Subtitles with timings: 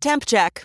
[0.00, 0.64] Temp check.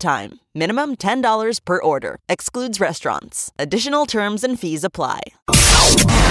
[0.01, 0.39] time.
[0.53, 2.19] Minimum $10 per order.
[2.27, 3.53] Excludes restaurants.
[3.57, 5.21] Additional terms and fees apply.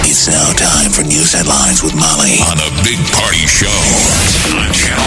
[0.03, 3.71] It's now time for news headlines with Molly on the Big Party Show
[4.53, 5.01] on Channel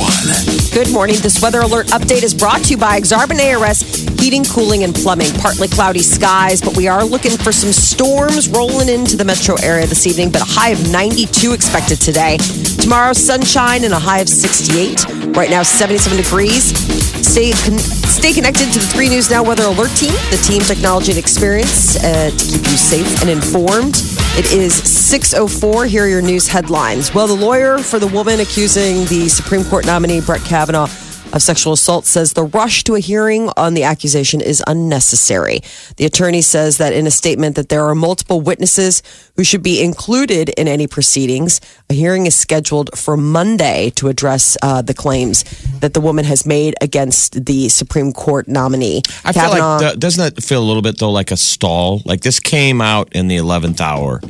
[0.00, 0.72] 941.
[0.72, 1.16] Good morning.
[1.20, 3.80] This weather alert update is brought to you by Exarban ARS
[4.20, 5.32] Heating, Cooling, and Plumbing.
[5.34, 9.86] Partly cloudy skies, but we are looking for some storms rolling into the metro area
[9.86, 12.38] this evening, but a high of 92 expected today.
[12.80, 15.36] Tomorrow, sunshine and a high of 68.
[15.36, 17.15] Right now, 77 degrees.
[17.36, 21.12] Stay, con- stay connected to the 3 News Now Weather Alert Team, the team technology
[21.12, 23.96] and experience uh, to keep you safe and informed.
[24.38, 25.86] It is 6.04.
[25.86, 27.12] Here are your news headlines.
[27.12, 30.86] Well, the lawyer for the woman accusing the Supreme Court nominee, Brett Kavanaugh,
[31.32, 35.60] of sexual assault says the rush to a hearing on the accusation is unnecessary.
[35.96, 39.02] The attorney says that in a statement that there are multiple witnesses
[39.36, 41.60] who should be included in any proceedings.
[41.90, 45.44] A hearing is scheduled for Monday to address uh, the claims
[45.80, 49.02] that the woman has made against the Supreme Court nominee.
[49.24, 52.02] I feel like, th- doesn't that feel a little bit though like a stall?
[52.04, 54.20] Like this came out in the 11th hour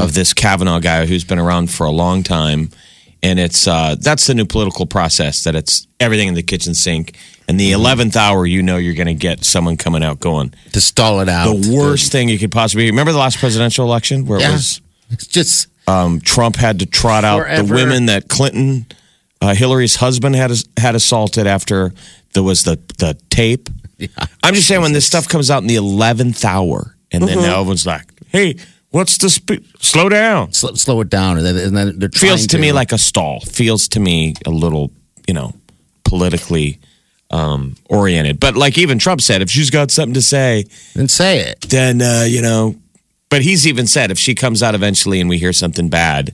[0.00, 2.70] of this Kavanaugh guy who's been around for a long time.
[3.24, 7.16] And it's, uh, that's the new political process that it's everything in the kitchen sink.
[7.48, 10.80] And the 11th hour, you know, you're going to get someone coming out going, to
[10.80, 11.52] stall it out.
[11.52, 14.52] the worst thing you could possibly, remember the last presidential election where it Yeah.
[14.52, 17.66] was, It's just um, Trump had to trot out Forever.
[17.66, 18.86] the women that Clinton,
[19.42, 21.92] uh, Hillary's husband had had assaulted after
[22.32, 23.68] there was the the tape.
[24.42, 27.46] I'm just saying when this stuff comes out in the eleventh hour, and then Mm-hmm.
[27.46, 28.56] now everyone's like, "Hey,
[28.94, 29.64] what's the speed?
[29.80, 32.72] Slow down." slow, slow it down, and then, and then they're trying Feels to me
[32.72, 33.40] like a stall.
[33.40, 34.90] Feels to me a little,
[35.28, 35.52] you know,
[36.04, 36.78] politically
[37.30, 38.38] um, oriented.
[38.40, 41.60] But like even Trump said, if she's got something to say, then say it.
[41.62, 42.76] then uh, you know.
[43.30, 46.32] But he's even said if she comes out eventually and we hear something bad,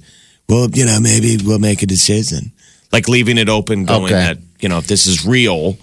[0.51, 2.53] well, you know, maybe we'll make a decision.
[2.93, 4.15] Like leaving it open, going Okay.
[4.15, 5.79] that you know if this is real,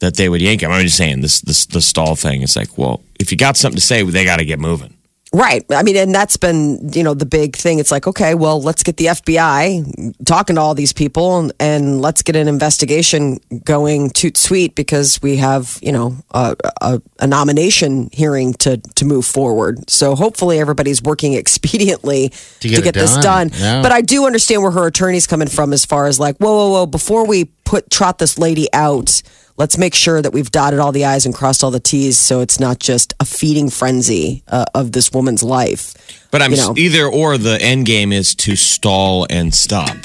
[0.00, 0.70] that they would yank him.
[0.72, 3.76] I'm just saying this, this the stall thing is like, well, if you got something
[3.78, 4.94] to say, they got to get moving.
[5.34, 5.64] Right.
[5.70, 7.80] I mean, and that's been, you know, the big thing.
[7.80, 12.00] It's like, okay, well, let's get the FBI talking to all these people and, and
[12.00, 17.26] let's get an investigation going toot sweet because we have, you know, a, a, a
[17.26, 19.90] nomination hearing to, to move forward.
[19.90, 22.30] So hopefully everybody's working expediently
[22.60, 23.48] to get get, it this done.
[23.48, 23.60] done.
[23.60, 23.82] Yeah.
[23.82, 26.70] But I do understand where her attorney's coming from as far as like, whoa, whoa,
[26.70, 29.20] whoa, before we put trot this lady out,
[29.56, 32.40] let's make sure that we've dotted all the I's and crossed all the T's so
[32.40, 35.94] it's not just a feeding frenzy uh, of this woman's life.
[36.30, 36.74] But I'm You know.
[36.76, 39.96] either or the end game is to stall and stop.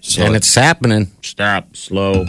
[0.00, 1.10] So and it's happening.
[1.22, 2.26] Stop, slow.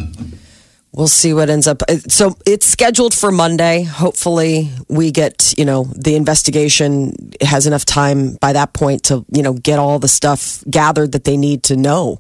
[0.94, 1.82] We'll see what ends up.
[1.88, 3.84] uh, So it's scheduled for Monday.
[3.84, 9.42] Hopefully, we get you know the investigation has enough time by that point to you
[9.42, 12.20] know get all the stuff gathered that they need to know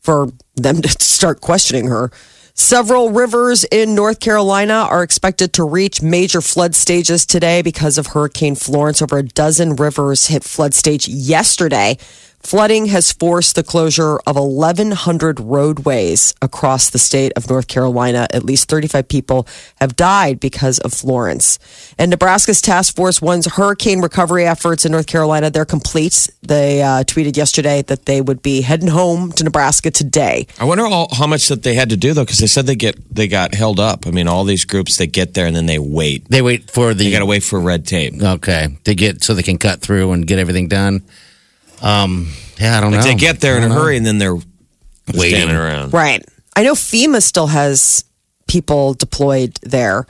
[0.00, 2.10] for them to start questioning her.
[2.56, 8.06] Several rivers in North Carolina are expected to reach major flood stages today because of
[8.06, 9.02] Hurricane Florence.
[9.02, 11.98] Over a dozen rivers hit flood stage yesterday.
[12.44, 18.26] Flooding has forced the closure of 1,100 roadways across the state of North Carolina.
[18.30, 19.48] At least 35 people
[19.80, 21.58] have died because of Florence.
[21.98, 25.48] And Nebraska's task force one's hurricane recovery efforts in North Carolina.
[25.48, 26.28] They're complete.
[26.42, 30.46] They uh, tweeted yesterday that they would be heading home to Nebraska today.
[30.60, 32.76] I wonder all, how much that they had to do though, because they said they
[32.76, 34.06] get they got held up.
[34.06, 36.28] I mean, all these groups they get there and then they wait.
[36.28, 37.04] They wait for the.
[37.04, 38.22] They got to wait for red tape.
[38.22, 41.02] Okay, to get so they can cut through and get everything done.
[41.84, 43.06] Um, yeah, I don't Like know.
[43.06, 43.74] they get there in a know.
[43.74, 45.36] hurry and then they're Waiting.
[45.36, 45.92] standing around.
[45.92, 46.24] Right.
[46.56, 48.04] I know FEMA still has
[48.46, 50.06] people deployed there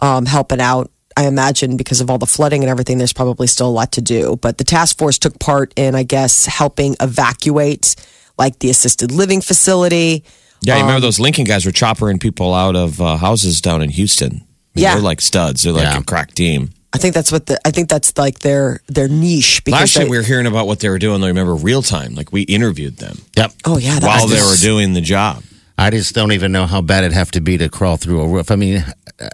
[0.00, 0.90] um, helping out.
[1.16, 4.00] I imagine because of all the flooding and everything, there's probably still a lot to
[4.02, 4.36] do.
[4.42, 7.94] But the task force took part in, I guess, helping evacuate
[8.36, 10.24] like the assisted living facility.
[10.60, 13.80] Yeah, you Um, remember those Lincoln guys were choppering people out of uh, houses down
[13.80, 14.32] in Houston.
[14.32, 14.94] I mean, Yeah.
[14.94, 15.62] they're like studs.
[15.62, 15.98] They're like Yeah.
[15.98, 16.70] a crack team.
[16.94, 20.04] I think that's what the I think that's like their their niche because Last year
[20.04, 21.20] they- we were hearing about what they were doing.
[21.20, 23.52] Though remember real time, like we interviewed them Yep.
[23.66, 25.42] oh yeah that while was they just- were doing the job.
[25.76, 28.28] I just don't even know how bad it'd have to be to crawl through a
[28.28, 28.50] roof.
[28.52, 28.84] I mean,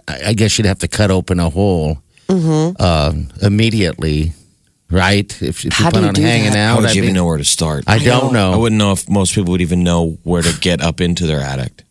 [0.07, 2.77] I I guess you'd have to cut open a hole Mm-hmm.
[2.79, 3.11] uh,
[3.45, 4.33] immediately,
[4.89, 5.29] right?
[5.41, 6.57] If, if you How do plan you on do hanging that?
[6.57, 7.83] out, How would I you even know where to start?
[7.87, 8.53] I don't know.
[8.53, 11.41] I wouldn't know if most people would even know where to get up into their
[11.41, 11.83] attic.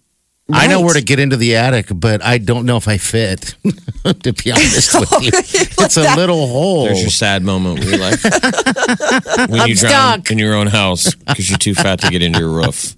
[0.52, 3.54] I know where to get into the attic, but I don't know if I fit.
[4.04, 5.30] to be honest with you,
[5.84, 6.84] it's a little hole.
[6.84, 8.22] There's your sad moment where you're like,
[9.50, 10.30] when you drown stuck.
[10.30, 12.96] in your own house because you're too fat to get into your roof.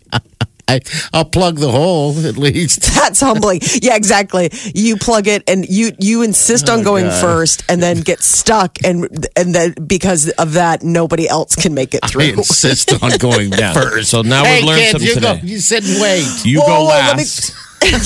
[0.69, 0.81] I,
[1.13, 2.83] I'll plug the hole at least.
[2.95, 3.61] That's humbling.
[3.83, 4.51] Yeah, exactly.
[4.75, 9.27] You plug it and you you insist on going first and then get stuck and
[9.37, 12.23] and then because of that nobody else can make it I through.
[12.23, 13.73] insist on going Yeah.
[13.75, 14.11] first.
[14.11, 15.41] So now hey, we've learned kids, something you today.
[15.41, 16.45] Go, you sit and wait.
[16.45, 17.57] You Whoa, go whoa, let me- last.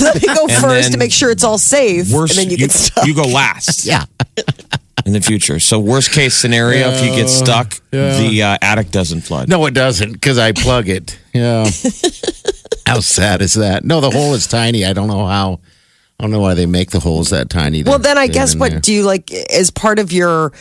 [0.01, 2.67] Let me go first to make sure it's all safe Worst, and then you, you,
[2.67, 3.07] get stuck.
[3.07, 4.07] you go last Yeah.
[5.05, 5.61] in the future.
[5.61, 9.51] So worst case scenario, if you get stuck, the uh, attic doesn't flood.
[9.51, 11.19] No, it doesn't because I plug it.
[11.37, 11.65] Yeah.
[12.87, 13.85] how sad is that?
[13.85, 14.85] No, the hole is tiny.
[14.85, 15.61] I don't know how.
[16.19, 17.83] I don't know why they make the holes that tiny.
[17.83, 18.81] well, then I guess what there.
[18.81, 20.53] do you like as part of your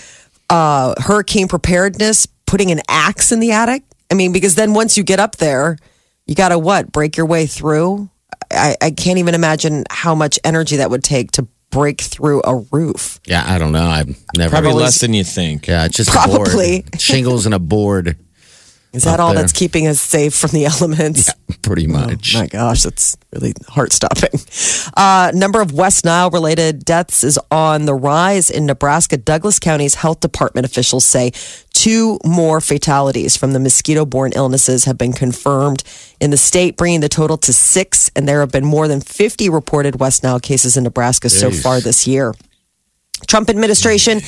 [0.50, 2.28] uh, hurricane preparedness?
[2.46, 3.84] Putting an axe in the attic.
[4.12, 5.78] I mean, because then once you get up there,
[6.28, 8.10] you got to what break your way through.
[8.52, 12.58] I, I can't even imagine how much energy that would take to break through a
[12.72, 13.20] roof.
[13.26, 13.86] Yeah, I don't know.
[13.86, 14.52] I've never.
[14.52, 15.68] Probably Always- less than you think.
[15.68, 16.80] Yeah, it's just Probably.
[16.80, 17.02] a board.
[17.02, 18.18] shingles and a board,
[18.96, 19.42] Is that all there.
[19.42, 21.32] that's keeping us safe from the elements?
[21.62, 22.36] pretty much.
[22.36, 24.40] Oh my gosh, that's really heart stopping.
[24.96, 29.18] Uh, number of West Nile related deaths is on the rise in Nebraska.
[29.18, 31.32] Douglas County's health department officials say
[31.74, 35.84] two more fatalities from the mosquito borne illnesses have been confirmed
[36.20, 38.10] in the state, bringing the total to six.
[38.16, 41.80] And there have been more than 50 reported West Nile cases in Nebraska so far
[41.80, 42.34] this year.
[43.28, 44.22] Trump administration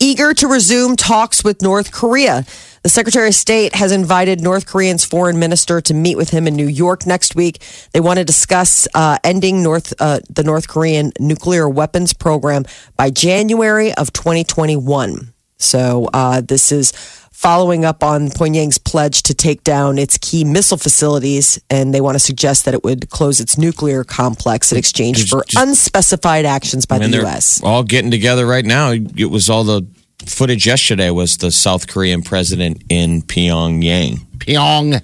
[0.00, 2.44] eager to resume talks with North Korea.
[2.82, 6.54] The Secretary of State has invited North Korean's foreign minister to meet with him in
[6.54, 7.62] New York next week.
[7.92, 12.64] They want to discuss uh, ending North uh, the North Korean nuclear weapons program
[12.96, 15.32] by January of 2021.
[15.56, 16.92] So uh, this is
[17.38, 22.16] following up on Pyongyang's pledge to take down its key missile facilities, and they want
[22.16, 26.96] to suggest that it would close its nuclear complex in exchange for unspecified actions by
[26.96, 27.62] I mean, the U.S.
[27.62, 28.90] all getting together right now.
[28.90, 29.82] It was all the
[30.28, 34.18] footage yesterday was the South Korean president in Pyongyang.
[34.38, 35.00] Pyong.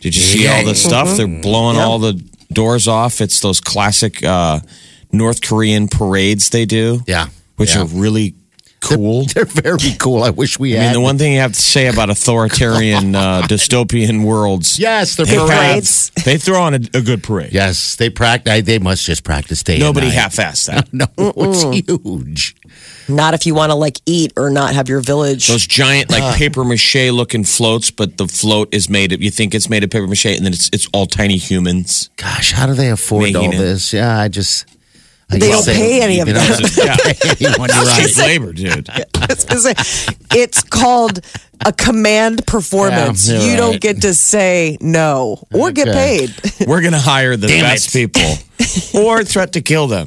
[0.00, 1.16] Did you see all the stuff?
[1.16, 1.84] They're blowing Yeah.
[1.84, 2.14] all the
[2.52, 3.20] doors off.
[3.20, 4.60] It's those classic uh,
[5.12, 7.02] North Korean parades they do.
[7.06, 7.28] Yeah.
[7.56, 7.82] Which Yeah.
[7.82, 8.34] are really
[8.80, 9.24] cool.
[9.34, 10.22] They're very cool.
[10.22, 10.86] I wish we I had.
[10.86, 15.26] mean, the one thing you have to say about authoritarian uh, dystopian worlds, yes, they're
[15.26, 15.48] they, parades.
[15.50, 16.12] parades.
[16.16, 17.52] have- they throw on a, a good parade.
[17.52, 18.62] Yes, they practice.
[18.64, 19.74] They must just practice day.
[19.74, 20.14] and Nobody night.
[20.16, 20.88] half-assed that.
[20.92, 22.56] No, it's huge.
[23.08, 25.48] Not if you want to like eat or not have your village.
[25.48, 29.22] Those giant, like paper mache looking floats, but the float is made of.
[29.22, 32.10] You think it's made of paper mache, and then it's it's all tiny humans.
[32.16, 33.56] Gosh, how do they afford all it.
[33.56, 33.92] this?
[33.92, 34.66] Yeah, I just.
[35.30, 37.36] I They don't say- pay any of you know, that.
[37.40, 38.06] yeah, Anyone, you're right.
[38.06, 38.88] cheap labor, dude.
[39.14, 41.20] I was it's called
[41.66, 43.28] a command performance.
[43.28, 43.80] Yeah, you're you don't right.
[43.80, 46.28] get to say no or get Okay.
[46.28, 46.66] paid.
[46.68, 48.12] We're gonna hire the Damn best it.
[48.14, 48.36] people,
[49.02, 50.06] or threat to kill them.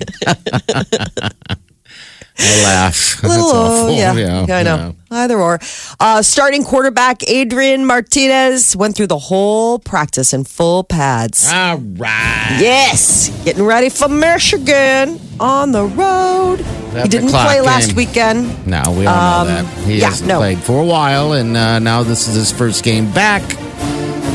[2.44, 3.20] I laugh.
[3.22, 3.92] That's Little, oh, awful.
[3.96, 4.14] yeah,
[4.46, 4.96] yeah, I know.
[5.12, 5.60] Either or.
[6.00, 11.48] Uh, starting quarterback Adrian Martinez went through the whole practice in full pads.
[11.52, 12.58] All right.
[12.60, 16.58] Yes, getting ready for Michigan on the road.
[17.02, 18.68] He didn't o'clock play last weekend.
[18.68, 19.66] No, we all know that.
[19.86, 20.40] He Um, yeah, hasn't no.
[20.40, 23.44] played for a while, and uh, now this is his first game back.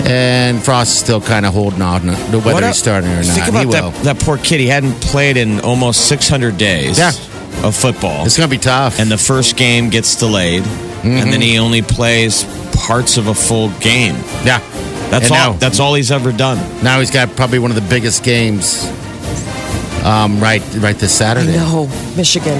[0.08, 3.24] And Frost is still kind of holding on to whether What he's starting or not.
[3.26, 3.90] Think he about will.
[3.90, 4.60] that, that poor kid.
[4.60, 7.10] He hadn't played in almost 600 days Yeah.
[7.64, 8.24] Of football.
[8.26, 8.98] It's going to be tough.
[9.00, 10.64] and the first game gets delayed,
[11.02, 12.44] and then he only plays
[12.76, 14.14] parts of a full game.
[14.44, 14.58] yeah,
[15.10, 15.52] That's And all.
[15.52, 16.58] Now, That's all he's ever done.
[16.82, 18.84] now he's got probably one of the biggest games.
[20.04, 21.52] Um, right, right this Saturday.
[21.56, 21.86] No,
[22.16, 22.58] Michigan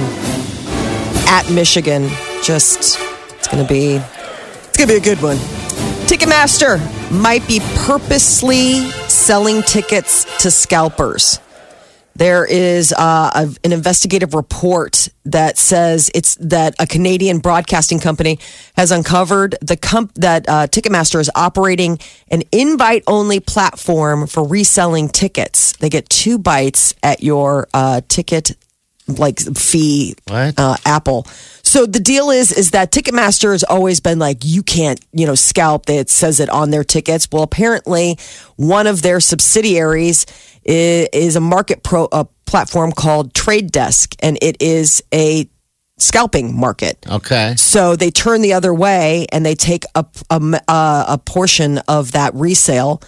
[1.29, 2.09] at Michigan.
[2.43, 2.99] Just
[3.31, 5.37] it's gonna be it's gonna be a good one.
[6.07, 6.79] Ticketmaster
[7.11, 11.39] might be purposely selling tickets to scalpers.
[12.17, 18.39] There is uh, a, an investigative report that says it's that a Canadian broadcasting company
[18.75, 25.73] has uncovered the comp- that uh, Ticketmaster is operating an invite-only platform for reselling tickets.
[25.73, 28.55] They get two bites at your uh, ticket
[29.07, 30.15] like fee
[30.57, 31.25] uh, Apple.
[31.63, 35.35] So the deal is is that Ticketmaster has always been like you can't you know
[35.35, 35.89] scalp.
[35.89, 37.27] It says it on their tickets.
[37.31, 38.17] Well, apparently
[38.55, 40.25] one of their subsidiaries
[40.67, 45.49] is, is a market pro a platform called Trade Desk, and it is a
[45.97, 47.03] scalping market.
[47.09, 47.55] Okay.
[47.57, 52.11] So they turn the other way and they take a, a, a, a portion of
[52.11, 53.01] that resale.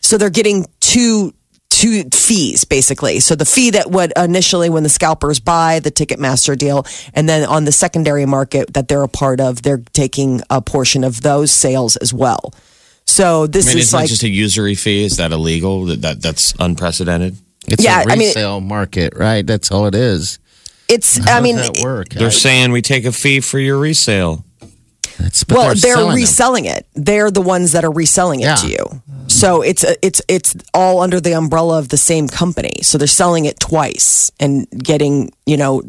[0.00, 1.32] So they're getting two
[1.68, 3.20] two fees basically.
[3.20, 7.46] So the fee that would initially when the scalpers buy the Ticketmaster deal, and then
[7.46, 11.50] on the secondary market that they're a part of, they're taking a portion of those
[11.50, 12.54] sales as well.
[13.06, 15.04] So this I mean, is it's not like just a usury fee.
[15.04, 15.84] Is that illegal?
[15.86, 17.36] That, that that's unprecedented.
[17.68, 19.46] It's Yeah, a I mean- resale market, right?
[19.46, 20.38] That's all it is.
[20.88, 22.10] It's, How I mean, that work?
[22.10, 24.44] They're I- saying we take a fee for your resale.
[25.18, 26.14] But well, they're, them.
[26.14, 26.86] reselling it.
[26.94, 28.54] They're the ones that are reselling it Yeah.
[28.56, 29.02] to you.
[29.28, 32.74] So it's uh, it's it's all under the umbrella of the same company.
[32.82, 35.82] So they're selling it twice and getting you know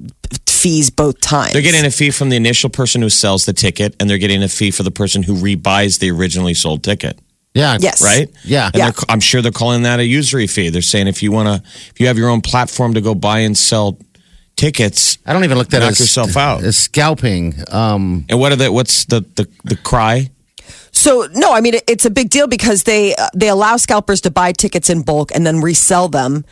[0.48, 1.54] fees both times.
[1.54, 4.44] They're getting a fee from the initial person who sells the ticket, and they're getting
[4.44, 7.20] a fee for the person who rebuys the originally sold ticket.
[7.54, 7.78] Yeah.
[7.80, 8.04] Yes.
[8.04, 8.30] Right?
[8.44, 8.68] Yeah.
[8.74, 8.92] And Yeah.
[9.10, 10.70] I'm sure they're calling that a usury fee.
[10.70, 13.40] They're saying if you want to, if you have your own platform to go buy
[13.40, 13.98] and sell
[14.58, 16.64] tickets, I don't even look that Knock as, yourself out.
[16.64, 17.54] as scalping.
[17.72, 20.30] Um, and what are the what's the the, the cry?
[20.92, 24.20] So no, I mean it, it's a big deal because they uh, they allow scalpers
[24.22, 26.44] to buy tickets in bulk and then resell them.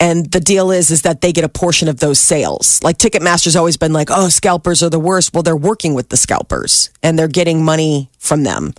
[0.00, 2.80] And the deal is is that they get a portion of those sales.
[2.82, 6.16] Like Ticketmaster's always been like, "Oh, scalpers are the worst." Well, they're working with the
[6.16, 8.74] scalpers and they're getting money from them.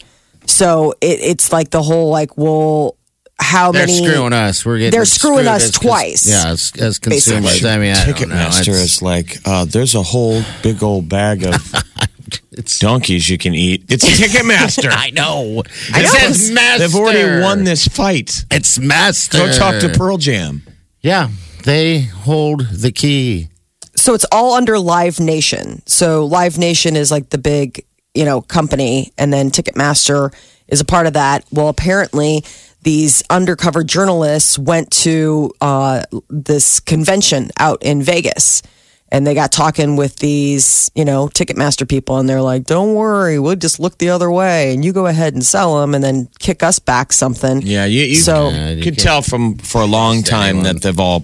[0.46, 2.98] So it, it's like the whole like, well,
[3.40, 4.06] how they're many?
[4.06, 4.66] screwing us.
[4.66, 7.44] We're getting They're screwing us as cons- twice, Yeah, as, as consumers.
[7.44, 7.70] basically.
[7.70, 8.36] I mean, I don't know.
[8.36, 11.56] Ticketmaster It's- is like, uh, there's a whole big old bag of
[12.52, 13.86] It's, donkeys you can eat.
[13.90, 14.90] It's Ticketmaster.
[14.92, 15.64] I know.
[15.94, 16.10] I It know.
[16.10, 16.80] says master.
[16.88, 18.46] They've already won this fight.
[18.50, 19.38] It's master.
[19.40, 20.64] Go talk to Pearl Jam.
[21.02, 21.30] Yeah,
[21.64, 23.50] they hold the key.
[23.96, 25.82] so it's all under Live Nation.
[25.86, 30.34] So Live Nation is like the big, you know, company, and then Ticketmaster
[30.68, 31.46] is a part of that.
[31.52, 32.44] Well, apparently,
[32.86, 38.62] these undercover journalists went to uh, this convention out in Vegas.
[39.10, 43.38] And they got talking with these, you know, Ticketmaster people, and they're like, "Don't worry,
[43.40, 46.28] we'll just look the other way, and you go ahead and sell them, and then
[46.40, 49.82] kick us back something." Yeah, you, you So- Yeah, you could can't tell from for
[49.82, 50.64] a long time anyone.
[50.64, 51.24] that they've all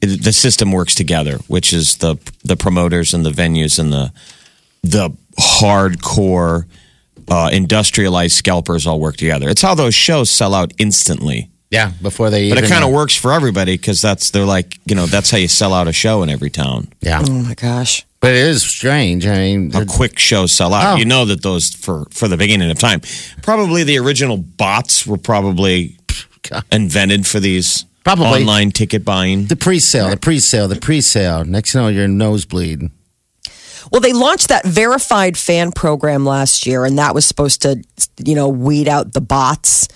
[0.00, 4.12] the system works together, which is the the promoters and the venues and the
[4.84, 6.64] the hardcore
[7.28, 9.48] uh, industrialized scalpers all work together.
[9.48, 11.50] It's how those shows sell out instantly.
[11.70, 12.48] Yeah, before they.
[12.48, 15.30] But it kind of uh, works for everybody because that's they're like you know that's
[15.30, 16.88] how you sell out a show in every town.
[17.00, 18.06] Yeah, Oh my gosh!
[18.20, 19.26] but it is strange.
[19.26, 20.94] I mean, How quick shows sell out.
[20.94, 20.96] Oh.
[20.96, 23.00] You know that those for for the beginning of time.
[23.42, 25.98] Probably the original bots were probably
[26.48, 26.62] God.
[26.70, 28.26] invented for these Probably.
[28.42, 29.46] online ticket buying.
[29.46, 31.44] the pre-sale, the pre-sale, the pre-sale.
[31.44, 32.88] Next, you know, your nosebleed.
[33.90, 37.82] Well, they launched that verified fan program last year, and that was supposed to,
[38.24, 39.88] you know, weed out the bots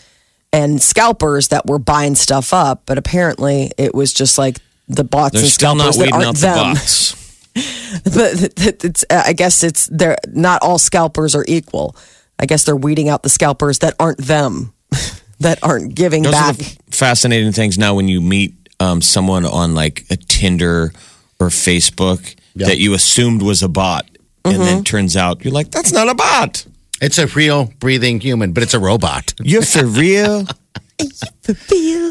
[0.53, 2.83] and scalpers that were buying stuff up.
[2.87, 6.15] But apparently, it was just like the bots They're and still scalpers not that weeding
[6.15, 6.75] aren't out the them.
[6.75, 7.17] bots.
[8.05, 11.97] But it's, uh, I guess it's they're not all scalpers are equal.
[12.39, 14.73] I guess they're weeding out the scalpers that aren't them,
[15.41, 16.57] that aren't giving Those back.
[16.91, 20.93] fascinating things now when you meet um, someone on like a Tinder
[21.41, 22.67] or Facebook Yeah.
[22.69, 24.07] that you assumed was a bot.
[24.45, 24.65] And Mm-hmm.
[24.65, 26.67] then turns out you're like, that's not a bot.
[27.03, 29.35] It's a real breathing human, but it's a robot.
[29.43, 30.47] You're for real?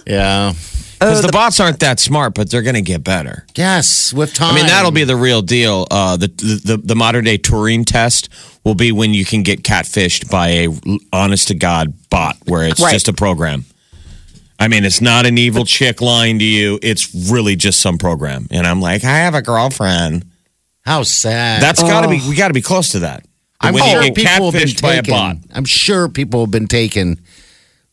[0.05, 0.53] Yeah.
[1.00, 3.46] Because the, bots aren't that smart, but they're going to get better.
[3.55, 4.51] Yes, with time.
[4.53, 5.88] I mean, that'll be the real deal.
[5.89, 8.27] Uh, the, the the modern day Turing test
[8.65, 10.67] will be when you can get catfished by a
[11.13, 12.91] honest to god bot, where it's Right.
[12.91, 13.63] just a program.
[14.60, 16.79] I mean, it's not an evil chick lying to you.
[16.81, 18.48] It's really just some program.
[18.51, 20.25] And I'm like, I have a girlfriend.
[20.89, 21.62] How sad.
[21.62, 22.19] That's got to be.
[22.27, 23.25] We got to be close to that.
[23.62, 25.12] I'm when sure you get people have been catfished by a taken.
[25.13, 25.38] bot.
[25.53, 27.19] I'm sure people have been taken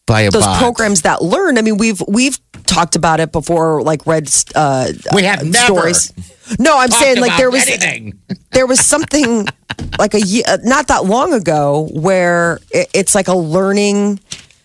[0.06, 0.60] by a those bot.
[0.62, 1.58] programs that learn.
[1.58, 6.12] I mean, we've we've talked about it before, like read uh, We have never stories.
[6.60, 8.20] No, I'm saying like there was anything.
[8.52, 9.48] there was something
[9.98, 14.20] like a ye- uh, not that long ago where it, it's like a learning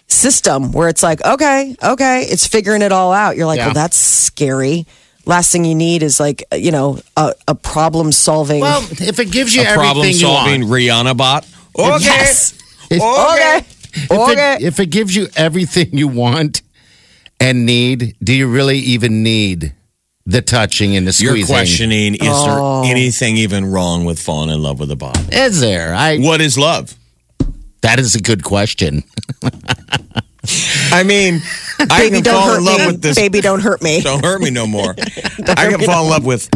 [0.07, 3.35] system where it's like okay, okay, it's figuring it all out.
[3.35, 3.65] You're like, Yeah.
[3.67, 4.85] well, that's scary.
[5.25, 8.61] Last thing you need is like you know a, a problem solving.
[8.61, 11.47] Well, if it gives you A problem everything you solving want, Rihanna bot.
[11.77, 12.03] Okay.
[12.03, 12.53] Yes.
[12.89, 13.57] if, Okay.
[13.93, 14.55] if, Okay.
[14.55, 16.61] it, if it gives you everything you want
[17.39, 19.73] and need, do you really even need
[20.25, 22.81] the touching and the You're questioning: Is Oh.
[22.83, 25.17] there anything even wrong with falling in love with a bot?
[25.33, 25.93] Is there?
[25.93, 26.17] I.
[26.17, 26.95] What is love?
[27.81, 29.03] That is a good question.
[30.91, 31.41] I mean,
[31.79, 32.87] I Baby, can don't fall hurt in love me.
[32.87, 33.15] with this.
[33.15, 34.01] Baby, don't hurt me.
[34.01, 34.95] Don't hurt me no more.
[35.47, 36.49] I can fall in love with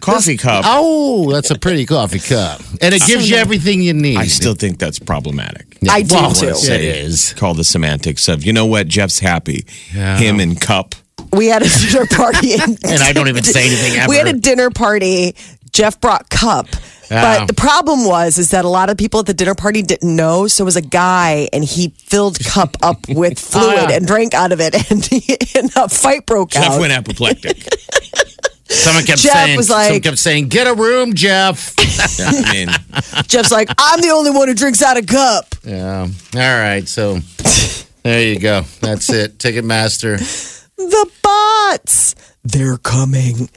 [0.00, 0.64] coffee cup.
[0.66, 4.16] Oh, that's a pretty coffee cup, and it gives you everything you need.
[4.18, 5.76] I still think that's problematic.
[5.88, 6.46] I do Well, too.
[6.48, 7.34] It is.
[7.34, 9.66] Call the semantics of you know what Jeff's happy.
[9.92, 10.16] Yeah.
[10.18, 10.94] Him and cup.
[11.32, 14.08] We had a dinner party, and, And I don't even say anything ever.
[14.08, 15.34] We had a dinner party.
[15.74, 16.68] Jeff brought cup.
[17.10, 17.40] Yeah.
[17.40, 20.16] But the problem was is that a lot of people at the dinner party didn't
[20.16, 20.46] know.
[20.46, 23.96] So it was a guy, and he filled cup up with oh, fluid Oh, yeah.
[23.96, 26.70] and drank out of it, and, he, and a fight broke Jeff out.
[26.70, 27.58] Jeff went apoplectic.
[28.66, 31.74] Someone kept Jeff saying, was like- someone kept saying, "Get a room, Jeff."
[32.18, 32.68] I mean,
[33.28, 35.54] Jeff's like, I'm the only one who drinks out of cup.
[35.64, 36.08] yeah.
[36.34, 36.88] All right.
[36.88, 37.18] So
[38.02, 38.62] there you go.
[38.80, 39.38] That's it.
[39.38, 40.18] Ticketmaster.
[40.76, 42.14] The bots.
[42.42, 43.48] they're coming.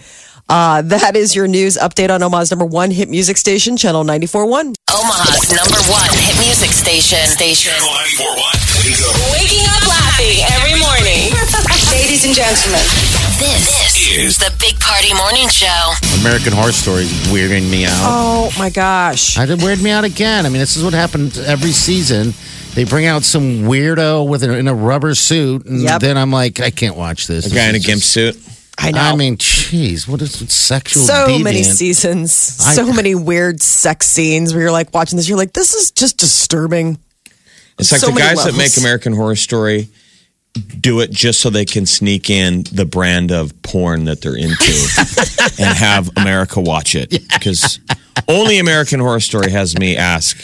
[0.50, 4.48] Uh, that is your news update on Omaha's number one hit music station, Channel 94.1.
[4.88, 7.20] Omaha's number one hit music station.
[7.28, 7.74] Station.
[7.76, 8.40] Channel 941.
[8.88, 9.12] Wake up.
[9.36, 11.36] Waking up laughing every morning.
[11.92, 12.80] Ladies and gentlemen.
[13.38, 13.68] This,
[14.08, 15.92] is the Big Party Morning Show.
[16.22, 17.92] American Horror Story is weirding me out.
[18.08, 19.38] Oh my gosh.
[19.38, 20.46] I did weird me out again.
[20.46, 22.34] I mean, this is what happens every season.
[22.74, 26.00] They bring out some weirdo with a, in a rubber suit, and Yep.
[26.02, 27.52] then I'm like, I can't watch this.
[27.52, 28.38] A guy in a This gimp just- suit.
[28.80, 29.00] I know.
[29.02, 31.04] I mean, jeez, what is sexual?
[31.04, 31.44] so deviant?
[31.44, 35.54] many seasons, I- so many weird sex scenes where you're like watching this, you're like,
[35.54, 36.98] this is just disturbing.
[37.80, 39.90] It's like So the many guys that make American Horror Story
[40.80, 44.74] do it just so they can sneak in the brand of porn that they're into
[45.64, 47.10] and have America watch it.
[47.12, 47.80] Because
[48.28, 50.38] only American Horror Story has me ask,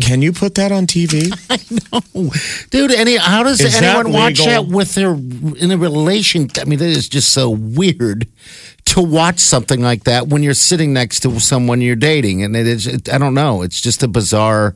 [0.00, 1.30] can you put that on TV?
[1.92, 2.30] No.
[2.70, 2.92] Dude.
[2.92, 4.64] Any how does Is that anyone watch legal?
[4.64, 6.48] that with their in a relation?
[6.58, 8.26] I mean, it is just so weird
[8.86, 12.66] to watch something like that when you're sitting next to someone you're dating, and it
[12.66, 12.86] is.
[12.86, 13.62] It, I don't know.
[13.62, 14.74] It's just a bizarre.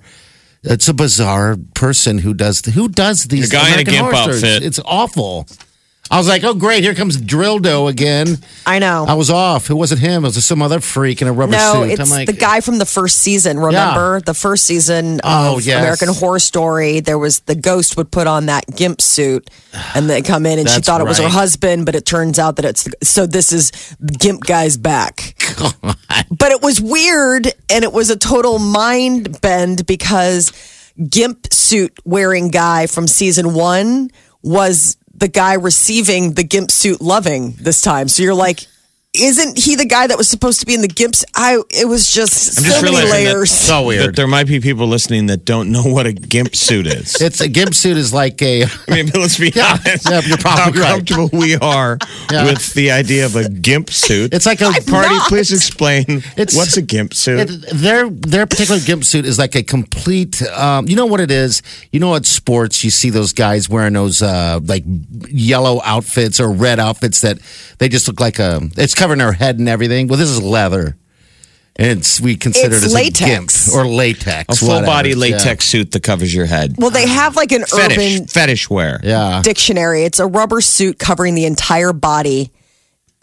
[0.62, 4.62] It's a bizarre person who does who does these A guy in a gimp outfit.
[4.62, 5.46] It's awful.
[6.10, 8.38] I was like, oh great, here comes Drildo again.
[8.64, 9.04] I know.
[9.08, 9.70] I was off.
[9.70, 10.24] It wasn't him.
[10.24, 11.92] It was some other freak in a rubber no, suit.
[11.92, 13.58] it's I'm like, the guy from the first season.
[13.58, 15.78] Remember the first season Oh, of yes.
[15.78, 17.00] American Horror Story?
[17.00, 19.50] There was the ghost would put on that gimp suit,
[19.94, 22.56] and they come in, and she thought it was her husband, but it turns out
[22.56, 23.26] that it's the, so.
[23.26, 23.72] This is
[24.18, 25.34] Gimp guy's back.
[26.30, 30.52] But it was weird, and it was a total mind bend because
[31.10, 34.10] gimp suit wearing guy from season one
[34.42, 38.08] was the guy receiving the gimp suit loving this time.
[38.08, 38.66] So you're like,
[39.20, 41.14] isn't he the guy that was supposed to be in the gimp?
[41.14, 41.28] suit?
[41.34, 43.50] I it was just I'm so just many realizing that- layers.
[43.50, 44.16] so That weird.
[44.16, 47.16] there might be people listening that don't know what a gimp suit is.
[47.26, 48.64] It's a gimp suit is like a.
[48.64, 50.08] I mean, let's be Yeah, honest.
[50.08, 51.06] yeah, you're probably how right.
[51.06, 51.98] comfortable we are
[52.30, 52.44] Yeah.
[52.44, 54.32] with the idea of a gimp suit.
[54.34, 55.14] It's like a party.
[55.14, 55.28] not.
[55.28, 56.04] Please explain
[56.36, 57.40] It's- what's a gimp suit.
[57.50, 60.42] It, their their particular gimp suit is like a complete.
[60.50, 61.62] Um, you know what it is?
[61.92, 64.84] You know at sports you see those guys wearing those uh, like
[65.28, 67.38] yellow outfits or red outfits that
[67.78, 68.60] they just look like a.
[68.76, 70.08] It's covering her head and everything.
[70.08, 70.96] Well, this is leather,
[71.76, 73.20] and it's we consider It's it as latex.
[73.20, 74.86] a gimp or latex, a full whatever.
[74.86, 75.16] body Yeah.
[75.16, 76.74] latex suit that covers your head.
[76.76, 79.00] well, they have like an fetish, urban fetish wear.
[79.04, 80.02] Yeah, dictionary.
[80.04, 82.50] It's a rubber suit covering the entire body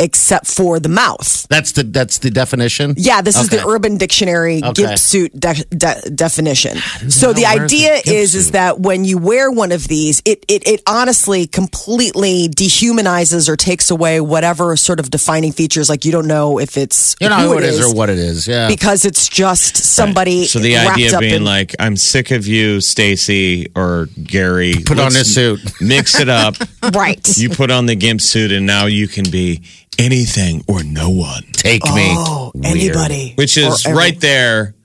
[0.03, 1.47] except for the mouth.
[1.49, 2.93] that's the that's the definition.
[2.97, 4.73] Yeah, this is the Urban Dictionary Okay.
[4.83, 6.77] gimp suit de- de- definition.
[7.09, 10.61] So the idea gimp is is that when you wear one of these, it, it
[10.67, 15.89] it honestly completely dehumanizes or takes away whatever sort of defining features.
[15.89, 18.17] Like you don't know if it's You know who who it is or what it
[18.19, 18.47] is.
[18.47, 20.45] Yeah, because it's just somebody.
[20.45, 24.73] So the wrapped idea up being in- like, I'm sick of you, Stacy or Gary.
[24.85, 25.59] Put on Let's this suit.
[25.81, 26.55] Mix it up.
[26.93, 27.25] right.
[27.37, 29.61] you put on the gimp suit, and now you can be
[29.99, 31.43] anything or no one.
[31.53, 32.07] take me.
[32.17, 32.65] Oh, Weird.
[32.65, 34.75] anybody, Which is every- right there.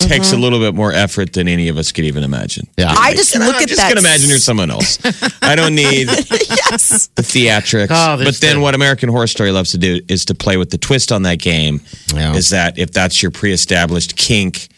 [0.00, 0.42] Takes a mm-hmm.
[0.42, 2.66] little bit more effort than any of us could even imagine.
[2.76, 2.92] Yeah.
[2.94, 3.88] I just look I'm at just that.
[3.88, 4.98] gonna imagine you're someone else.
[5.42, 7.06] I don't need yes.
[7.14, 7.86] the theatrics.
[7.90, 10.58] Oh, there's but then the- what American Horror Story loves to do is to play
[10.58, 11.80] with the twist on that game.
[12.12, 12.34] Yeah.
[12.34, 14.68] Is that if that's your pre-established kink,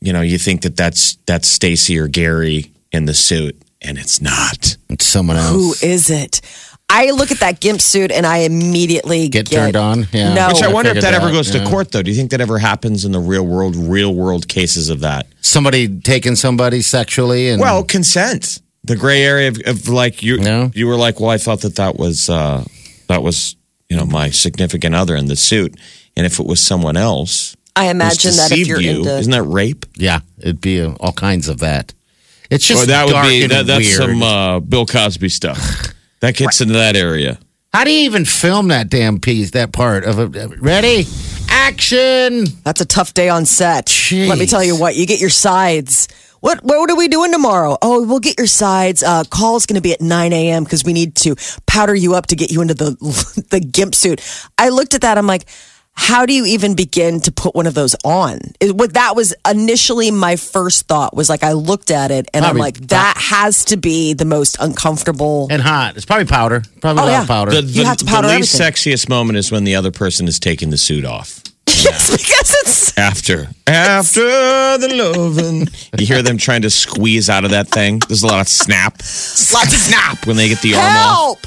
[0.00, 4.20] you know, you think that that's that's Stacy or Gary in the suit, and it's
[4.20, 4.76] not.
[4.88, 5.52] It's someone else.
[5.80, 6.40] Who is it?
[6.90, 10.06] I look at that gimp suit and I immediately Get turned on?
[10.10, 10.32] Yeah.
[10.32, 11.62] No, Which I I wonder if figured that ever goes yeah.
[11.62, 12.02] to court, though.
[12.02, 15.26] Do you think that ever happens in the real world, real world cases of that?
[15.42, 20.38] Somebody taking somebody sexually and Well, consent, the gray area of, of like you.
[20.40, 20.70] Yeah.
[20.74, 22.64] You were like, well, I thought that that was uh,
[23.08, 23.56] that was
[23.90, 25.78] you know my significant other in the suit,
[26.16, 29.42] and if it was someone else, I imagine that if you're you, into isn't that
[29.42, 29.84] rape?
[29.96, 31.92] yeah, it'd be uh, all kinds of that.
[32.50, 34.10] It's just Or that would be that, that's weird.
[34.10, 35.58] some uh, Bill Cosby stuff.
[36.20, 37.38] That gets into that area.
[37.72, 39.50] How do you even film that damn piece?
[39.52, 40.60] That part of it?
[40.60, 41.06] Ready?
[41.48, 42.46] Action!
[42.64, 43.86] That's a tough day on set.
[43.86, 44.28] Jeez.
[44.28, 46.08] Let me tell you what, you get your sides.
[46.40, 47.76] What what are we doing tomorrow?
[47.82, 49.02] Oh, we'll get your sides.
[49.02, 50.64] Uh, call's going to be at 9 a.m.
[50.64, 51.34] because we need to
[51.66, 52.90] powder you up to get you into the
[53.50, 54.20] the gimp suit.
[54.56, 55.18] I looked at that.
[55.18, 55.46] I'm like,
[56.00, 58.38] how do you even begin to put one of those on?
[58.60, 62.44] It, what that was initially my first thought was like I looked at it and
[62.44, 65.48] Probably I'm like, that has to be the most uncomfortable.
[65.50, 65.96] And hot.
[65.96, 66.62] It's probably powder.
[66.80, 67.22] Probably Oh, a lot yeah.
[67.22, 67.50] of powder.
[67.50, 68.92] The, You have to the least everything.
[68.92, 71.42] sexiest moment is when the other person is taking the suit off.
[71.68, 74.20] yes, because it's After, after
[74.78, 77.98] the loving, you hear them trying to squeeze out of that thing.
[78.08, 80.92] There's a lot of snap, lots of snap when they get the arm off.
[80.92, 81.38] help.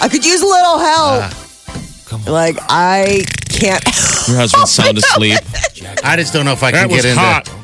[0.00, 1.22] I could use a little help.
[1.22, 3.24] Ah, like I
[3.58, 3.84] can't.
[4.28, 5.38] Your husband's oh, sound asleep.
[6.04, 7.57] I just don't know if I can That was get into hot.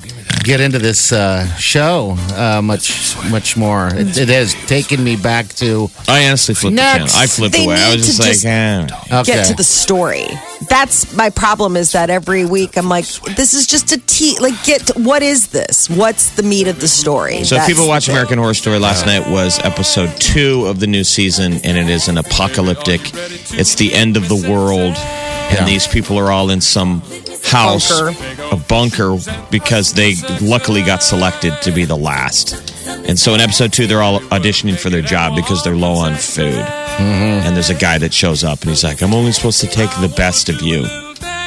[0.45, 3.89] Get into this uh, show uh, much much more.
[3.89, 6.93] It, it has taken me back to I honestly flipped Next.
[6.93, 7.23] the channel.
[7.23, 7.75] I flipped They away.
[7.75, 8.87] I need was just like, just- eh.
[9.21, 9.25] okay.
[9.25, 10.27] get to the story.
[10.69, 13.05] That's my problem is that every week I'm like,
[13.37, 15.91] this is just a te Like, get to, what is this?
[15.91, 17.45] What's the meat of the story?
[17.45, 20.81] So if That's people watch the- American Horror Story last night was episode two of
[20.81, 23.01] the new season, and it is an apocalyptic.
[23.53, 25.65] It's the end of the world, and Yeah.
[25.65, 27.03] these people are all in some
[27.45, 28.43] house, Bunker.
[28.53, 29.17] a bunker,
[29.51, 32.73] because they luckily got selected to be the last.
[32.87, 36.15] And so in episode two, they're all auditioning for their job because they're low on
[36.15, 36.55] food.
[36.55, 37.47] Mm-hmm.
[37.47, 39.91] And there's a guy that shows up, and he's like, "I'm only supposed to take
[40.01, 40.85] the best of you."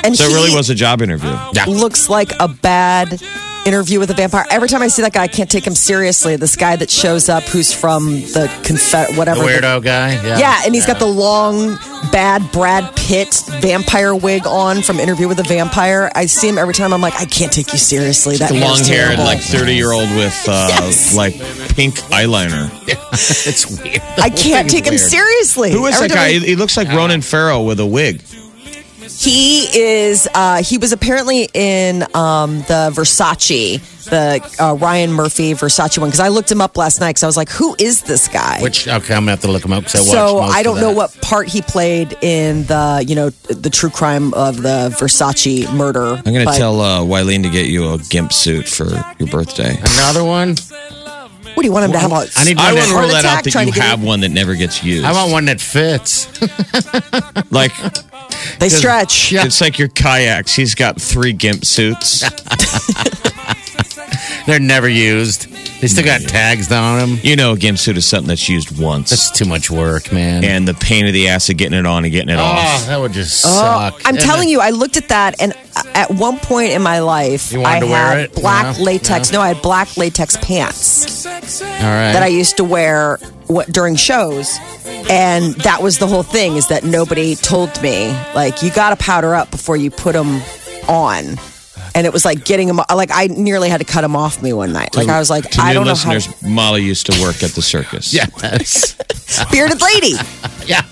[0.04, 1.36] and So it really was a job interview.
[1.68, 3.22] looks like a bad
[3.65, 4.46] interview with a vampire.
[4.50, 6.36] Every time I see that guy, I can't take him seriously.
[6.36, 9.41] This guy that shows up who's from the Confed, the whatever.
[9.41, 10.13] the- weirdo guy.
[10.13, 11.78] Yeah, Yeah, and he's got the long,
[12.12, 16.12] bad Brad Pitt vampire wig on from Interview with a Vampire.
[16.15, 16.93] I see him every time.
[16.93, 18.38] I'm like, I can't take you seriously.
[18.38, 19.24] That The long hair's haired, terrible.
[19.26, 21.15] like 30 year old with uh, Yes.
[21.15, 21.34] like
[21.76, 22.70] pink eyeliner.
[23.48, 24.02] it's weird.
[24.17, 25.72] I can't thing's take him seriously.
[25.72, 26.26] Who is Every that guy?
[26.28, 28.22] I- He he looks like Ronan Farrow with a wig.
[29.10, 30.28] He is.
[30.34, 36.10] Uh, he was apparently in um, the Versace, the uh, Ryan Murphy Versace one.
[36.10, 37.10] Because I looked him up last night.
[37.12, 39.63] Because I was like, "Who is this guy?" Which okay, I'm gonna have to look
[39.65, 40.12] him up because I watched.
[40.12, 40.96] so most I don't know that.
[40.96, 46.06] what part he played in the, you know, the true crime of the Versace murder.
[46.15, 48.86] I'm going to But tell uh, Wileen to get you a gimp suit for
[49.20, 49.78] your birthday.
[49.98, 50.56] another one.
[51.58, 52.12] What do you want him to have?
[52.12, 53.74] A I need I one want that, to rule that attack out that trying you
[53.74, 55.04] to get have one that never gets used.
[55.04, 56.28] I want one that fits.
[57.52, 57.72] like
[58.60, 59.34] They stretch.
[59.34, 60.56] it's like your kayaks.
[60.56, 62.22] He's got three gimp suits.
[64.46, 65.48] They're never used.
[65.80, 67.20] They still got tags on them.
[67.22, 70.44] You know, a gimp suit is something that's used once, That's too much work, man.
[70.44, 72.88] and the pain of the ass of getting it on and getting it oh, off.
[72.88, 74.02] that would just Oh, suck.
[74.04, 76.82] I'm And telling the- you, I looked at that, and uh, at one point in
[76.82, 78.34] my life, You wanted I to wear had it?
[78.36, 79.32] black Yeah, latex.
[79.32, 82.12] No, I had black latex pants All right.
[82.13, 84.58] that I used to wear what, during shows,
[85.12, 86.56] and that was the whole thing.
[86.56, 90.42] Is that nobody told me like you got to powder up before you put them
[90.88, 91.38] on.
[91.98, 94.54] And it was like getting them, like I nearly had to cut him off me
[94.54, 94.96] one night.
[94.96, 97.52] Like I was like, to I new don't know listeners, Molly used to work at
[97.52, 98.14] the circus.
[98.14, 98.96] yes.
[99.36, 100.14] how bearded lady,
[100.68, 100.84] yeah.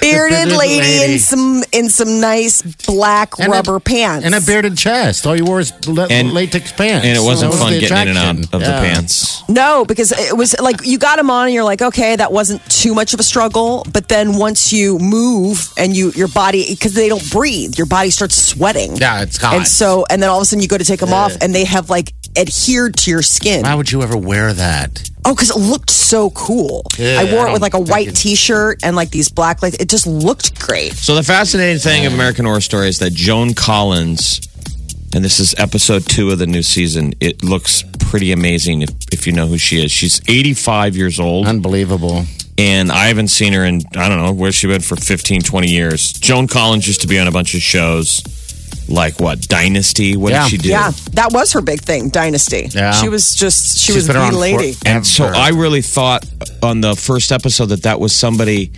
[0.00, 1.12] Bearded bearded lady, lady.
[1.14, 5.26] in some in some nice black And a- rubber pants And a bearded chest.
[5.26, 7.06] All you wore is la- And- latex pants.
[7.06, 8.80] And it wasn't That was fun the getting in and out of Yeah.
[8.80, 9.42] the pants.
[9.48, 12.60] No, because it was like you got them on and you're like, okay, that wasn't
[12.70, 13.86] too much of a struggle.
[13.92, 18.10] But then once you move and you your body because they don't breathe, your body
[18.10, 18.96] starts sweating.
[18.96, 19.54] Yeah, it's hot.
[19.56, 21.54] And so and then all of a sudden you go to take them off and
[21.54, 23.62] they have like adhered to your skin.
[23.62, 25.08] Why would you ever wear that?
[25.26, 26.84] Oh, because it looked so cool.
[26.96, 29.76] Yeah, I wore I it with like a white T-shirt and like these black lights.
[29.78, 30.92] It just looked great.
[30.92, 34.40] So the fascinating thing of American Horror Story is that Joan Collins,
[35.14, 37.12] and this is episode two of the new season.
[37.20, 39.90] It looks pretty amazing if, if you know who she is.
[39.90, 42.24] She's 85 years old, Unbelievable.
[42.56, 45.66] and I haven't seen her in I don't know where she been for 15, 20
[45.68, 46.12] years.
[46.12, 48.22] Joan Collins used to be on a bunch of shows
[48.88, 50.16] like what Dynasty.
[50.16, 50.42] What Yeah.
[50.44, 50.68] did she do?
[50.68, 52.68] Yeah, that was her big thing, Dynasty.
[52.72, 52.92] Yeah.
[52.92, 54.72] She was just she She's was been the lady.
[54.74, 56.24] for- And so I really thought
[56.62, 58.70] on the first episode that that was somebody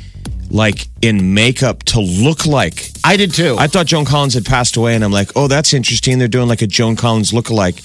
[0.51, 3.57] like in makeup to look like I did too.
[3.59, 6.19] I thought Joan Collins had passed away, and I'm like, oh, that's interesting.
[6.19, 7.83] They're doing like a Joan Collins lookalike.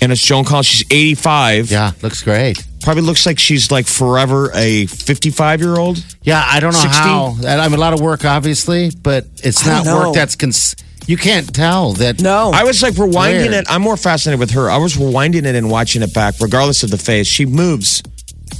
[0.00, 0.66] And it's Joan Collins.
[0.66, 1.70] She's 85.
[1.72, 2.64] yeah, looks great.
[2.82, 6.02] Probably looks like she's like forever a 55 year old.
[6.22, 6.96] Yeah, I don't know 60?
[6.98, 7.36] how.
[7.46, 10.36] I mean, a lot of work, obviously, but it's not work that's.
[10.36, 10.76] Cons-
[11.08, 12.20] you can't tell that.
[12.20, 12.50] No.
[12.54, 13.54] I was like rewinding Weird.
[13.54, 13.66] it.
[13.68, 14.70] I'm more fascinated with her.
[14.70, 17.26] I was rewinding it and watching it back, regardless of the face.
[17.26, 18.02] She moves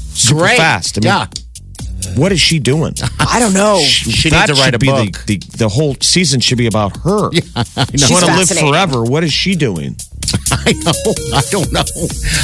[0.09, 0.57] super Great.
[0.57, 0.99] fast.
[0.99, 2.95] I mean, yeah, What is she doing?
[3.21, 3.81] I don't know.
[3.81, 5.25] she that needs to write a be book.
[5.27, 7.29] The, the, the whole season should be about her.
[7.57, 9.03] I She's She want to live forever.
[9.05, 9.97] What is she doing?
[10.51, 10.93] I know.
[11.35, 11.85] I don't know.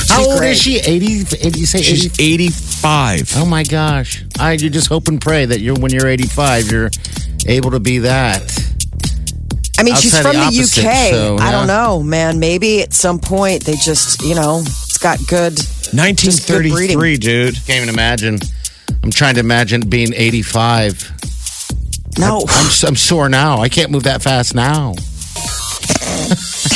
[0.08, 0.52] How old great.
[0.52, 0.76] is she?
[0.78, 1.36] 80?
[1.46, 1.84] 80 you say 80?
[1.96, 3.32] She's 85.
[3.36, 4.24] Oh my gosh!
[4.38, 6.90] I you just hope and pray that you're when you're 85, you're
[7.46, 8.40] able to be that.
[9.78, 11.10] I mean, she's from the the, UK.
[11.10, 12.38] so, I don't know, man.
[12.38, 15.56] Maybe at some point they just, you know, it's got good.
[15.56, 17.18] Just good 1933, breeding.
[17.20, 17.54] dude.
[17.66, 18.38] Can't even imagine.
[19.02, 21.12] I'm trying to imagine being 85.
[22.18, 23.58] No, I'm I'm sore now.
[23.58, 24.94] I can't move that fast now.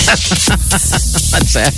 [0.08, 1.72] That's sad.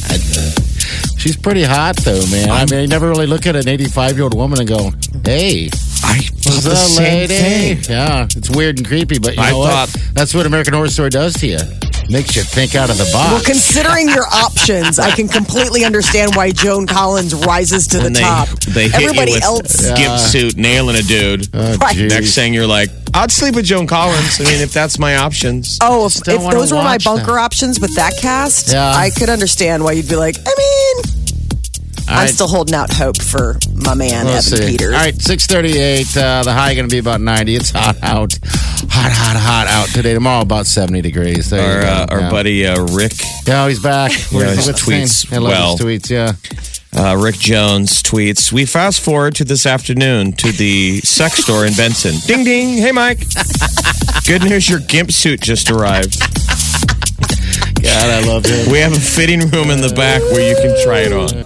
[1.20, 2.50] She's pretty hot though, man.
[2.50, 4.90] I mean, you never really look at an 85 year old woman and go,
[5.24, 5.68] "Hey,
[6.02, 7.90] I what's thought the same lady?" thing.
[7.94, 9.94] Yeah, it's weird and creepy, but you I know what?
[10.14, 11.58] That's what American Horror Story does to you.
[12.08, 13.30] Makes you think out of the box.
[13.32, 18.20] well, considering your options, I can completely understand why Joan Collins rises to the they,
[18.20, 18.48] top.
[18.66, 21.46] they hit Everybody you with else, a gimp suit nailing a dude.
[21.54, 21.96] Oh, Right.
[21.96, 24.40] Next thing you're like, I'd sleep with Joan Collins.
[24.40, 25.78] I mean, if that's my options.
[25.80, 27.38] Oh, if, if those were my bunker that.
[27.38, 28.90] options with that cast, Yeah.
[28.92, 31.19] I could understand why you'd be like, I mean, All
[32.10, 32.28] I'm right.
[32.30, 34.66] still holding out hope for my man, We'll Evan see.
[34.72, 34.94] Peters.
[34.94, 36.16] All right, 638.
[36.16, 37.54] Uh, the high going to be about 90.
[37.56, 38.36] It's hot out.
[38.42, 40.14] Hot, hot, hot out today.
[40.14, 41.50] Tomorrow, about 70 degrees.
[41.50, 41.88] There Our, you go.
[41.88, 42.30] uh, our yeah.
[42.30, 43.12] buddy uh, Rick
[43.46, 44.10] Yeah, he's back.
[44.32, 45.40] Yeah, his What's tweets name?
[45.40, 45.76] I love well.
[45.76, 47.00] his tweets, yeah.
[47.00, 48.50] uh, Rick Jones tweets.
[48.52, 52.14] We fast forward to this afternoon to the sex store in Benson.
[52.26, 52.78] Ding ding.
[52.78, 53.20] Hey Mike.
[54.26, 56.18] Good news, your gimp suit just arrived.
[57.82, 58.70] God, I love him.
[58.70, 61.44] We have a fitting room in the back where you can try it on.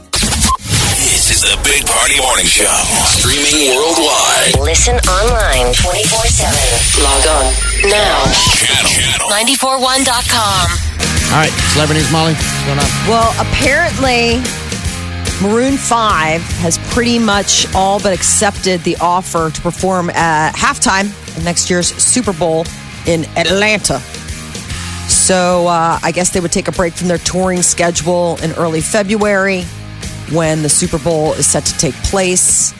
[2.04, 2.68] Party Morning Show.
[3.16, 4.60] Streaming worldwide.
[4.60, 7.02] Listen online 24 7.
[7.02, 7.52] Log on
[7.88, 8.30] now.
[8.92, 9.30] Channel.
[9.30, 10.68] 941.com.
[11.32, 12.34] All right, celebrity news, Molly.
[12.34, 12.84] What's going on?
[13.08, 14.36] Well, apparently,
[15.40, 21.06] Maroon 5 has pretty much all but accepted the offer to perform at halftime
[21.38, 22.66] of next year's Super Bowl
[23.06, 23.98] in Atlanta.
[25.08, 28.82] So uh, I guess they would take a break from their touring schedule in early
[28.82, 29.64] February
[30.32, 32.72] when the Super Bowl is set to take place.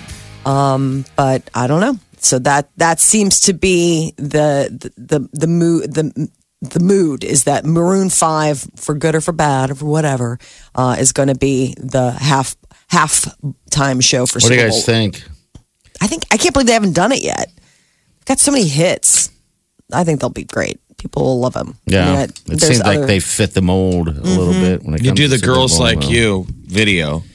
[0.46, 1.96] Um, but I don't know.
[2.18, 6.28] So that that seems to be the the the, the mood the
[6.62, 10.38] the mood is that Maroon Five, for good or for bad or for whatever,
[10.74, 12.56] uh, is going to be the half
[12.88, 13.26] half
[13.70, 14.78] time show for What do Super you Bowl.
[14.78, 15.22] guys think?
[16.00, 17.50] I think I can't believe they haven't done it yet.
[18.24, 19.30] Got so many hits.
[19.92, 20.80] I think they'll be great.
[20.96, 21.76] People will love them.
[21.84, 24.82] Yeah, I mean, I- it there's seems like they fit the mold a little bit.
[24.82, 26.08] When it You comes do to the Super girls Bowl, like though.
[26.08, 27.28] you video Mm-hmm.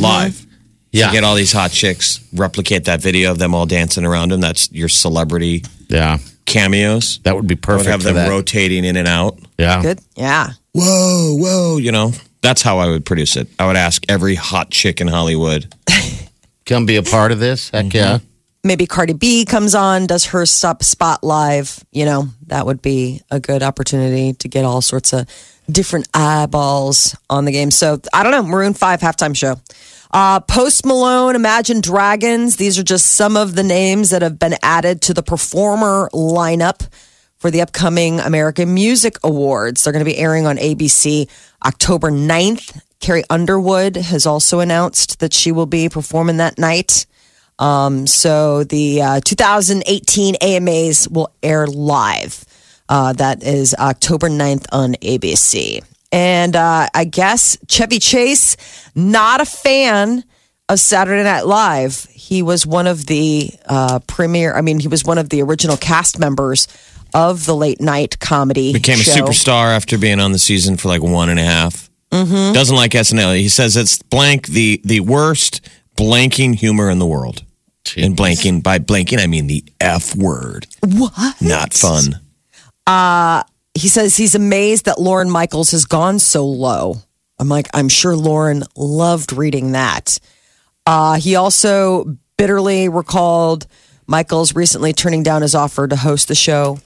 [0.00, 0.46] Live.
[0.92, 4.30] Yeah, You get all these hot chicks, replicate that video of them all dancing around
[4.32, 4.40] him.
[4.40, 7.18] That's your celebrity yeah, cameos.
[7.24, 8.28] that would be I would perfect have for them that.
[8.30, 9.38] rotating in and out.
[9.58, 9.98] yeah, good.
[10.14, 10.50] Yeah.
[10.72, 12.12] Whoa, whoa, you know.
[12.42, 13.48] That's how I would produce it.
[13.58, 15.72] I would ask every hot chick in Hollywood.
[16.66, 17.70] come be a part of this.
[17.70, 17.96] Heck Mm-hmm.
[17.96, 18.18] yeah.
[18.62, 21.82] maybe Cardi B comes on, does her stop spot live.
[21.90, 25.28] You know, that would be a good opportunity to get all sorts of
[25.70, 27.70] different eyeballs on the game.
[27.70, 29.56] So I don't know, Maroon Five halftime show.
[30.10, 32.56] Uh, Post Malone, Imagine Dragons.
[32.56, 36.86] These are just some of the names that have been added to the performer lineup
[37.36, 39.82] for the upcoming American Music Awards.
[39.82, 41.28] They're going to be airing on ABC
[41.64, 42.80] October 9th.
[43.00, 47.06] Carrie Underwood has also announced that she will be performing that night.
[47.58, 52.44] Um, so the uh, 2018 AMAs will air live.
[52.88, 55.82] Uh, that is October 9th on ABC.
[56.12, 58.56] And uh, I guess Chevy Chase,
[58.94, 60.24] not a fan
[60.68, 62.06] of Saturday Night Live.
[62.10, 65.76] He was one of the uh, premier, I mean, he was one of the original
[65.76, 66.68] cast members
[67.14, 68.72] of the late night comedy.
[68.72, 69.12] Became show.
[69.12, 71.90] a superstar after being on the season for like one and a half.
[72.10, 72.52] Mm-hmm.
[72.52, 73.38] Doesn't like SNL.
[73.38, 77.44] He says it's blank the the worst blanking humor in the world.
[77.96, 80.66] And blanking by blanking I mean the F word.
[80.80, 81.40] What?
[81.42, 82.20] Not fun.
[82.86, 86.96] He says he's amazed that Lorne Michaels has gone so low.
[87.38, 90.18] I'm like, I'm sure Lorne loved reading that.
[90.86, 93.66] Uh, he also bitterly recalled
[94.06, 96.78] Michaels recently turning down his offer to host the show.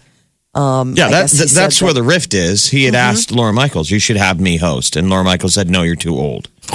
[0.55, 2.69] Um, Yeah, that, that's that- where the rift is.
[2.69, 3.11] He had Mm-hmm.
[3.11, 6.17] asked Lorne Michaels, "You should have me host," and Lorne Michaels said, "No, you're too
[6.17, 6.49] old."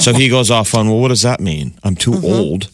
[0.00, 1.76] so he goes off on, "Well, what does that mean?
[1.82, 2.24] I'm too Mm-hmm.
[2.26, 2.70] old."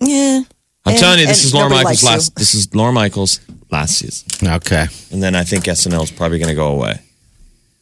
[0.00, 0.42] Yeah.
[0.84, 2.28] I'm And- telling you, this is Lorne nobody Michaels last.
[2.36, 2.40] you.
[2.40, 4.26] This is Lorne Michaels last season,
[4.56, 7.00] Okay, and then I think SNL is probably going to go away.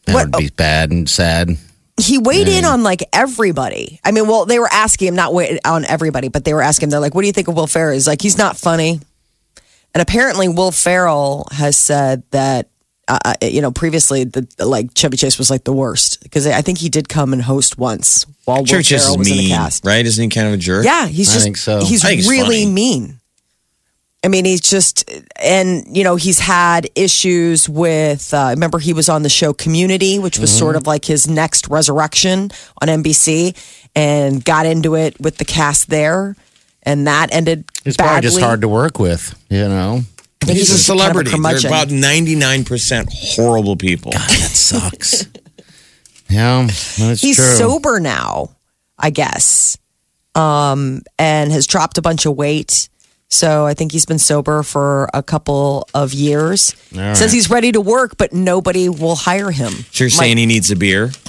[0.06, 1.56] that What- would be bad and sad.
[2.00, 4.00] he weighed in on like everybody.
[4.04, 6.86] I mean, well, they were asking him not weigh on everybody, but they were asking
[6.86, 6.90] him.
[6.90, 9.00] They're like, "What do you think of Will Ferrell?" He's like, "He's not funny."
[9.94, 12.68] And apparently, Will Ferrell has said that.
[13.08, 16.60] Uh, uh, you know, previously, the like Chevy Chase was like the worst because I
[16.60, 19.42] think he did come and host once while Will Church is Ferrell was in the
[19.44, 19.84] mean, cast.
[19.86, 20.04] right?
[20.04, 20.84] Isn't he kind of a jerk?
[20.84, 21.84] Yeah, he's I just think so.
[21.84, 22.66] he's I think he's really funny.
[22.66, 23.15] mean.
[24.26, 25.08] I mean, he's just
[25.40, 28.34] and you know he's had issues with.
[28.34, 30.58] Uh, remember, he was on the show Community, which was Mm-hmm.
[30.58, 32.50] sort of like his next resurrection
[32.82, 33.56] on NBC,
[33.94, 36.34] and got into it with the cast there,
[36.82, 38.08] and that ended It's badly.
[38.08, 40.00] probably just hard to work with, you know.
[40.42, 41.30] I think He's a just kind of celebrity.
[41.30, 41.70] They're curmudgeon.
[41.70, 44.12] about 99% horrible people.
[44.12, 45.26] God, That sucks.
[46.28, 46.66] yeah,
[46.98, 47.44] that's he's true.
[47.44, 48.50] sober now,
[48.98, 49.78] I guess,
[50.34, 52.88] um, and has dropped a bunch of weight.
[53.28, 56.74] So I think he's been sober for a couple of years.
[57.14, 59.72] Says he's ready to work, but nobody will hire him.
[59.90, 61.10] So you're saying he needs a beer?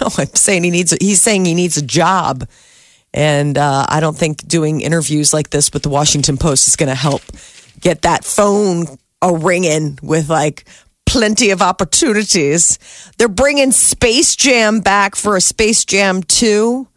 [0.00, 0.92] No, I'm saying he needs.
[0.92, 2.48] A, He's saying he needs a job,
[3.12, 6.88] and uh, I don't think doing interviews like this with the Washington Post is going
[6.88, 7.20] to help
[7.80, 8.86] get that phone
[9.20, 10.64] a ringing with like
[11.04, 12.78] plenty of opportunities.
[13.18, 16.88] They're bringing Space Jam back for a Space Jam two,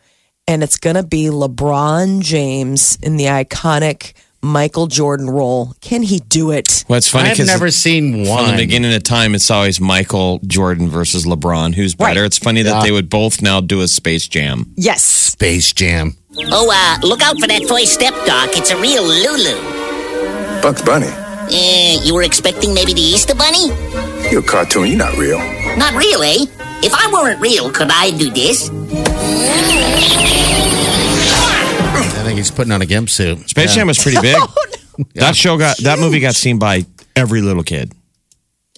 [0.47, 5.73] and it's going to be LeBron James in the iconic Michael Jordan role.
[5.79, 6.83] Can he do it?
[6.89, 8.45] Well, it's funny I've never seen one.
[8.45, 11.73] from the beginning of time, it's always Michael Jordan versus LeBron.
[11.73, 12.21] Who's better?
[12.21, 12.25] Right.
[12.25, 14.73] It's funny that they would both now do a Space Jam.
[14.75, 15.01] Yes.
[15.01, 16.17] Space Jam.
[16.35, 18.49] Oh, uh, look out for that first step, Doc.
[18.53, 20.61] It's a real Lulu.
[20.61, 21.07] Bugs Bunny.
[21.51, 23.67] Eh, you were expecting maybe the Easter Bunny?
[24.29, 24.87] You're a cartoon.
[24.87, 25.39] You're not real.
[25.77, 26.47] Not really.
[26.85, 28.69] If I weren't real, could I do this?
[32.05, 33.49] I think he's putting on a gimp suit.
[33.49, 33.81] Space Yeah.
[33.81, 34.37] Jam was pretty big.
[35.15, 37.91] That show got that movie got seen by every little kid.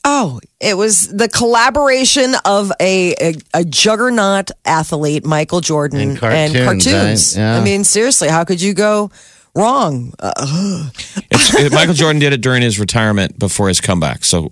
[0.08, 6.54] Oh, it was the collaboration of a, a, a juggernaut athlete, Michael Jordan, And cartoons,
[6.64, 7.36] cartoons.
[7.38, 7.42] right?
[7.42, 7.58] Yeah.
[7.58, 9.10] I mean, seriously, how could you go
[9.56, 10.14] wrong?
[10.20, 10.90] Uh,
[11.32, 14.24] It's, it- Michael Jordan did it during his retirement before his comeback.
[14.26, 14.52] So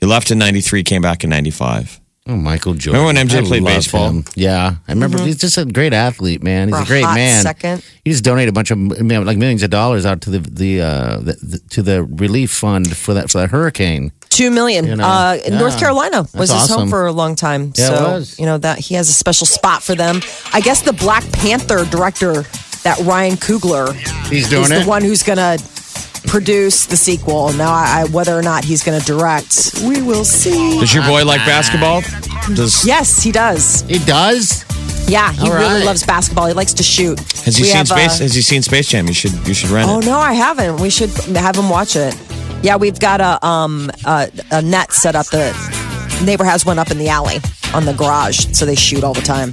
[0.00, 2.00] he left in '93, came back in '95.
[2.26, 3.02] Oh, Michael Jordan.
[3.04, 4.08] Remember when MJ I played love baseball?
[4.08, 4.24] him.
[4.34, 5.20] Yeah, I remember.
[5.22, 6.68] He's just a great athlete, man.
[6.68, 7.42] He's For a a great hot man.
[7.42, 7.84] second.
[8.02, 11.18] He just donated a bunch of like millions of dollars out to the the, uh,
[11.18, 14.10] the, the to the relief fund for that for that hurricane.
[14.30, 14.86] Two million.
[14.86, 15.58] You know, uh, yeah.
[15.58, 17.72] North Carolina was That's his home for a long time.
[17.76, 18.38] Yeah, it so was.
[18.38, 20.20] you know that he has a special spot for them.
[20.54, 22.42] I guess the Black Panther director,
[22.84, 23.92] that Ryan Coogler,
[24.30, 24.82] He's doing is it.
[24.84, 25.58] the one who's gonna
[26.26, 27.52] produce the sequel.
[27.52, 30.78] Now, I, I, whether or not he's gonna direct, we will see.
[30.80, 32.02] Does your boy like basketball?
[32.54, 33.82] Does Yes, he does.
[33.82, 34.64] He does.
[35.08, 35.84] Yeah, he All really right.
[35.84, 36.46] loves basketball.
[36.46, 37.18] He likes to shoot.
[37.44, 38.20] has he We seen have, Space?
[38.20, 39.06] uh, has he seen Space Jam?
[39.06, 40.06] You should you should rent Oh it.
[40.06, 40.80] no, I haven't.
[40.80, 42.16] We should have him watch it.
[42.62, 45.26] Yeah, we've got a um a, a net set up.
[45.26, 45.52] The
[46.24, 47.36] neighbor has one up in the alley
[47.74, 49.50] on the garage, so they shoot all the time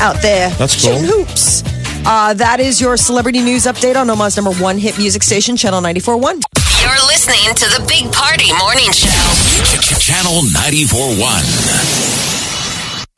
[0.00, 0.50] out there.
[0.50, 0.94] That's cool.
[0.98, 1.62] Shooting hoops.
[2.04, 5.80] Uh, that is your celebrity news update on Omaha's number one hit music station, Channel
[5.80, 6.40] 94.1.
[6.80, 9.08] You're listening to the Big Party Morning Show.
[10.00, 12.09] Channel 94.1.